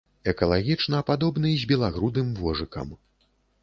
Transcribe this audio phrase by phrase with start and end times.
[0.31, 2.87] Экалагічна падобны з белагрудым вожыкам.